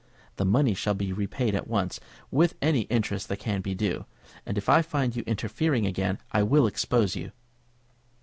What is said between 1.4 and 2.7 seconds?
at once, with